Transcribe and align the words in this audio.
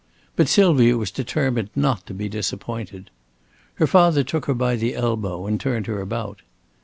But 0.35 0.47
Sylvia 0.47 0.97
was 0.97 1.11
determined 1.11 1.69
not 1.75 2.07
to 2.07 2.15
be 2.15 2.27
disappointed. 2.27 3.11
Her 3.75 3.85
father 3.85 4.23
took 4.23 4.45
her 4.47 4.55
by 4.55 4.75
the 4.75 4.95
elbow 4.95 5.45
and 5.45 5.59
turned 5.59 5.85
her 5.85 6.01
about. 6.01 6.41